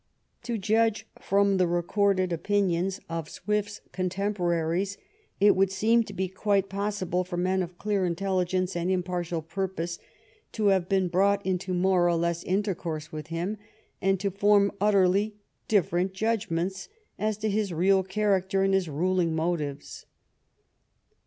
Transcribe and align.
To 0.45 0.57
judge 0.57 1.05
from 1.19 1.57
the 1.57 1.67
recorded 1.67 2.33
opinions 2.33 2.99
of 3.07 3.29
Swift's 3.29 3.81
contemporaries, 3.91 4.97
it 5.39 5.55
would 5.55 5.71
seem 5.71 6.01
to 6.05 6.13
be 6.13 6.27
quite 6.27 6.69
possible 6.69 7.23
for 7.23 7.37
men 7.37 7.61
of 7.61 7.77
clear 7.77 8.03
intelligence 8.03 8.75
and 8.75 8.89
im 8.89 9.03
partial 9.03 9.43
purpose 9.43 9.99
to 10.53 10.69
have 10.69 10.89
been 10.89 11.07
brought 11.07 11.45
into 11.45 11.71
more 11.71 12.07
or 12.09 12.15
less 12.15 12.41
intercourse 12.43 13.11
with 13.11 13.27
him 13.27 13.57
and 14.01 14.19
to 14.21 14.31
form 14.31 14.71
utterly 14.81 15.35
different 15.67 16.13
judgments 16.13 16.89
as 17.19 17.37
to 17.37 17.47
his 17.47 17.71
real 17.71 18.01
character 18.01 18.63
and 18.63 18.73
his 18.73 18.89
ruling 18.89 19.35
motives. 19.35 20.07